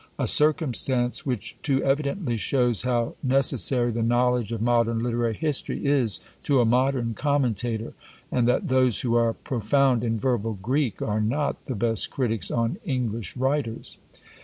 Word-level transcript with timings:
A 0.17 0.25
circumstance 0.25 1.27
which 1.27 1.57
too 1.61 1.83
evidently 1.83 2.35
shows 2.35 2.81
how 2.81 3.13
necessary 3.21 3.91
the 3.91 4.01
knowledge 4.01 4.51
of 4.51 4.59
modern 4.59 4.97
literary 5.03 5.35
history 5.35 5.85
is 5.85 6.21
to 6.41 6.59
a 6.59 6.65
modern 6.65 7.13
commentator, 7.13 7.93
and 8.31 8.47
that 8.47 8.69
those 8.69 9.01
who 9.01 9.13
are 9.13 9.33
profound 9.33 10.03
in 10.03 10.17
verbal 10.19 10.55
Greek 10.59 11.03
are 11.03 11.21
not 11.21 11.65
the 11.65 11.75
best 11.75 12.09
critics 12.09 12.49
on 12.49 12.79
English 12.83 13.37
writers. 13.37 13.99